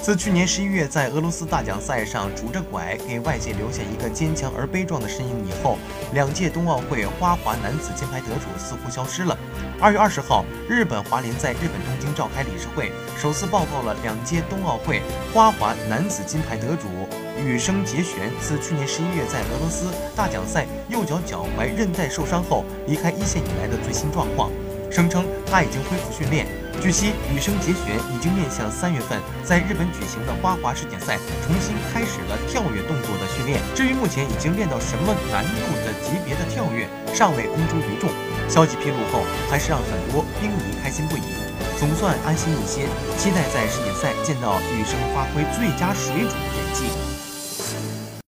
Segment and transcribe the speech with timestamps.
[0.00, 5.76] 自去年十一月在俄罗斯大奖赛上拄着拐给外界留下一个坚强而悲壮的身影以后，
[6.14, 9.36] 两届冬奥会花滑男子金牌得主似乎消失了。
[9.78, 15.02] 二月二十号，日本滑联在日本东京召开理事会，首次报告了两届冬奥会
[15.34, 16.88] 花滑男子金牌得主
[17.38, 24.50] 羽生结弦自去年十一月在俄罗斯大奖赛右脚脚踝韧带受伤后离开一线以来的最新状况，
[24.90, 26.46] 声称他已经恢复训练。
[26.80, 33.60] 据悉，羽生结弦已经面向三月份在日本举行的花滑世锦赛，重新开始了跳跃动作的训练。
[33.74, 38.08] 至于目前已经练到什么难度的级别的跳跃，尚未公诸于众。
[38.48, 41.22] 消息披露后，还是让很多冰迷开心不已，
[41.78, 42.86] 总算安心一些，
[43.18, 47.07] 期待在世锦赛见到羽生发挥最佳水准的演技。